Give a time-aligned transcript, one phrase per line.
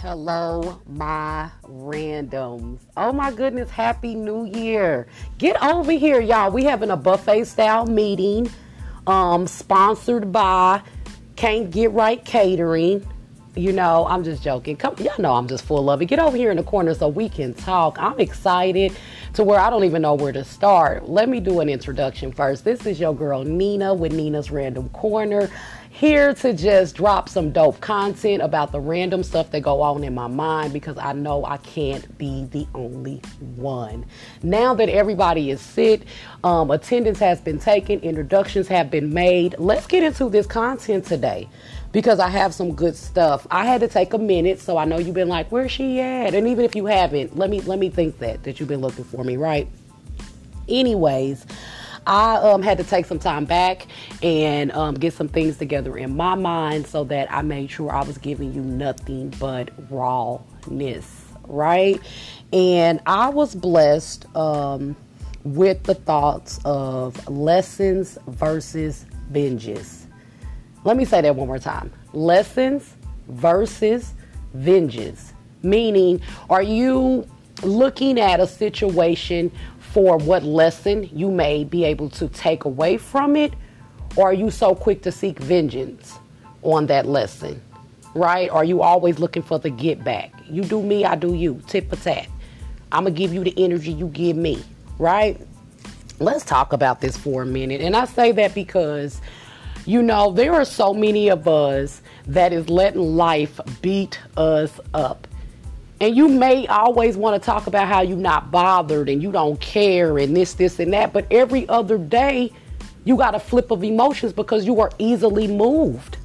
[0.00, 2.80] Hello, my randoms.
[2.96, 5.06] Oh my goodness, happy new year.
[5.36, 6.50] Get over here, y'all.
[6.50, 8.50] We having a buffet style meeting
[9.06, 10.80] um sponsored by
[11.36, 13.06] Can't Get Right Catering.
[13.56, 14.76] You know, I'm just joking.
[14.76, 16.06] Come, y'all know I'm just full of it.
[16.06, 17.96] Get over here in the corner so we can talk.
[17.98, 18.96] I'm excited
[19.34, 21.08] to where I don't even know where to start.
[21.08, 22.64] Let me do an introduction first.
[22.64, 25.50] This is your girl Nina with Nina's Random Corner
[25.90, 30.14] here to just drop some dope content about the random stuff that go on in
[30.14, 33.20] my mind because I know I can't be the only
[33.56, 34.06] one.
[34.44, 36.04] Now that everybody is sit,
[36.44, 39.56] um, attendance has been taken, introductions have been made.
[39.58, 41.48] Let's get into this content today
[41.92, 43.46] because I have some good stuff.
[43.50, 46.34] I had to take a minute, so I know you've been like, "Where's she at?"
[46.34, 49.04] And even if you haven't, let me let me think that that you've been looking
[49.04, 49.68] for me, right?
[50.68, 51.46] Anyways.
[52.06, 53.86] I um, had to take some time back
[54.22, 58.02] and um, get some things together in my mind so that I made sure I
[58.02, 62.00] was giving you nothing but rawness, right?
[62.54, 64.96] And I was blessed um,
[65.44, 70.06] with the thoughts of lessons versus vengeance.
[70.84, 72.94] Let me say that one more time lessons
[73.28, 74.14] versus
[74.54, 75.32] vengeance.
[75.62, 77.26] Meaning, are you
[77.62, 83.36] looking at a situation for what lesson you may be able to take away from
[83.36, 83.52] it,
[84.16, 86.18] or are you so quick to seek vengeance
[86.62, 87.60] on that lesson?
[88.14, 88.50] Right?
[88.50, 90.32] Are you always looking for the get back?
[90.48, 91.60] You do me, I do you.
[91.66, 92.26] Tit for tat.
[92.90, 94.64] I'm going to give you the energy you give me.
[94.98, 95.40] Right?
[96.18, 97.80] Let's talk about this for a minute.
[97.80, 99.20] And I say that because,
[99.86, 105.26] you know, there are so many of us that is letting life beat us up
[106.00, 109.60] and you may always want to talk about how you're not bothered and you don't
[109.60, 111.12] care and this, this, and that.
[111.12, 112.52] But every other day,
[113.04, 116.16] you got a flip of emotions because you are easily moved,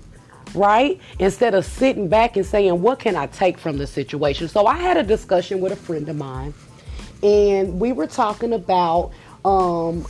[0.54, 1.00] right?
[1.20, 4.48] Instead of sitting back and saying, What can I take from the situation?
[4.48, 6.54] So I had a discussion with a friend of mine,
[7.22, 9.12] and we were talking about
[9.44, 10.06] um,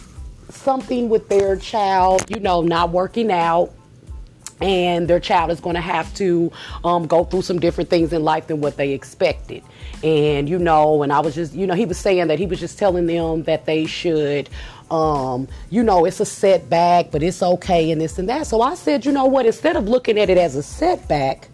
[0.56, 3.74] something with their child, you know, not working out
[4.62, 6.52] and their child is going to have to
[6.84, 9.64] um, go through some different things in life than what they expected.
[10.04, 12.60] And you know, and I was just, you know, he was saying that he was
[12.60, 14.50] just telling them that they should,
[14.92, 18.48] um, you know, it's a setback, but it's okay and this and that.
[18.48, 19.46] So I said, you know what?
[19.46, 21.50] Instead of looking at it as a setback,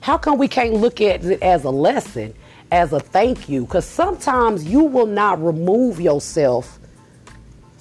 [0.00, 2.34] how come we can't look at it as a lesson,
[2.70, 3.62] as a thank you?
[3.62, 6.78] Because sometimes you will not remove yourself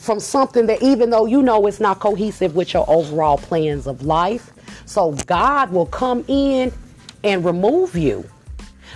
[0.02, 4.02] from something that even though you know it's not cohesive with your overall plans of
[4.04, 4.52] life.
[4.88, 6.74] So God will come in
[7.24, 8.28] and remove you.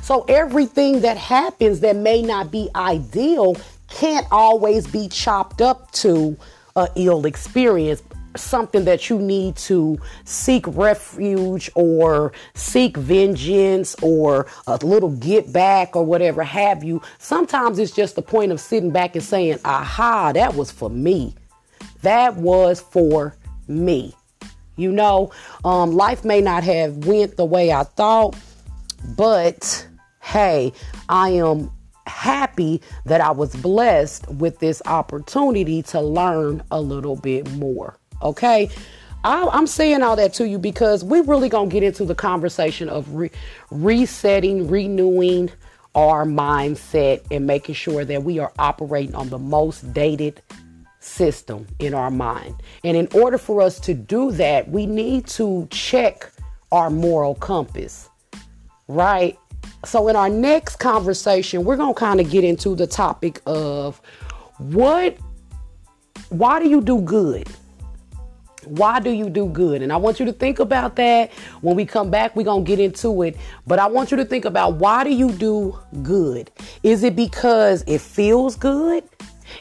[0.02, 3.56] So everything that happens that may not be ideal
[3.88, 6.36] can't always be chopped up to
[6.76, 8.02] a ill experience
[8.38, 15.96] something that you need to seek refuge or seek vengeance or a little get back
[15.96, 17.02] or whatever have you.
[17.18, 21.36] Sometimes it's just the point of sitting back and saying, aha, that was for me.
[22.02, 23.36] That was for
[23.68, 24.14] me.
[24.78, 25.32] You know,
[25.64, 28.36] um, life may not have went the way I thought,
[29.16, 29.88] but
[30.22, 30.74] hey,
[31.08, 31.72] I am
[32.08, 37.98] happy that I was blessed with this opportunity to learn a little bit more.
[38.26, 38.70] Okay.
[39.24, 42.16] I, am saying all that to you because we're really going to get into the
[42.16, 43.32] conversation of re-
[43.72, 45.52] resetting, renewing
[45.94, 50.42] our mindset, and making sure that we are operating on the most dated
[51.00, 52.56] system in our mind.
[52.84, 56.32] And in order for us to do that, we need to check
[56.72, 58.10] our moral compass,
[58.88, 59.40] right?
[59.86, 64.02] So, in our next conversation, we're going to kind of get into the topic of
[64.58, 65.18] what,
[66.30, 67.48] why do you do good?
[68.66, 69.82] Why do you do good?
[69.82, 71.32] And I want you to think about that.
[71.62, 73.38] When we come back, we're going to get into it.
[73.68, 76.52] But I want you to think about why do you do good?
[76.84, 79.04] Is it because it feels good?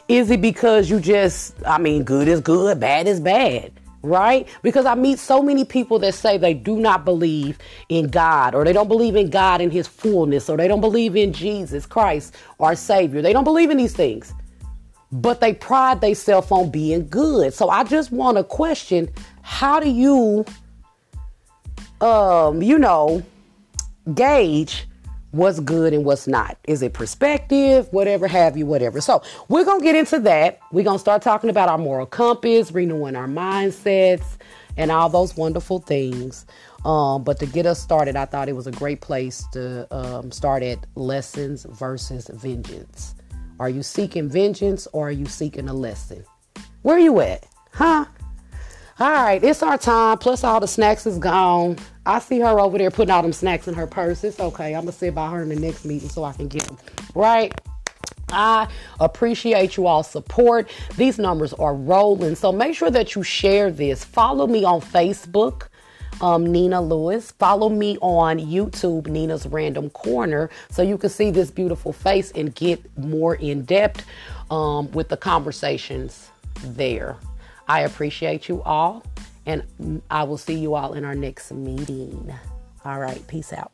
[0.07, 3.71] Is it because you just, I mean, good is good, bad is bad?
[4.01, 4.47] Right?
[4.61, 7.57] Because I meet so many people that say they do not believe
[7.89, 11.15] in God, or they don't believe in God in His fullness, or they don't believe
[11.15, 13.23] in Jesus Christ, our Savior.
[13.23, 14.33] They don't believe in these things
[15.11, 17.53] but they pride themselves on being good.
[17.53, 19.09] So I just want to question
[19.41, 20.45] how do you
[22.01, 23.23] um you know
[24.13, 24.87] gauge
[25.35, 26.57] what's good and what's not?
[26.63, 29.01] Is it perspective, whatever have you, whatever.
[29.01, 30.59] So we're gonna get into that.
[30.71, 34.37] We're gonna start talking about our moral compass, renewing our mindsets,
[34.77, 36.45] and all those wonderful things.
[36.85, 40.31] Um, but to get us started, I thought it was a great place to um,
[40.31, 43.15] start at lessons versus vengeance.
[43.59, 46.25] Are you seeking vengeance or are you seeking a lesson?
[46.81, 47.47] Where you at?
[47.71, 48.05] Huh?
[48.99, 50.17] All right, it's our time.
[50.17, 51.77] Plus, all the snacks is gone.
[52.05, 54.23] I see her over there putting all them snacks in her purse.
[54.23, 54.73] It's okay.
[54.73, 56.77] I'm gonna sit by her in the next meeting so I can get them.
[57.13, 57.53] Right?
[58.29, 58.67] I
[58.99, 60.69] appreciate you all support.
[60.97, 62.35] These numbers are rolling.
[62.35, 64.03] So make sure that you share this.
[64.03, 65.67] Follow me on Facebook.
[66.21, 67.31] Um, Nina Lewis.
[67.31, 72.55] Follow me on YouTube, Nina's Random Corner, so you can see this beautiful face and
[72.55, 74.05] get more in depth
[74.49, 76.29] um, with the conversations
[76.63, 77.17] there.
[77.67, 79.03] I appreciate you all,
[79.45, 79.63] and
[80.09, 82.33] I will see you all in our next meeting.
[82.85, 83.71] All right, peace out.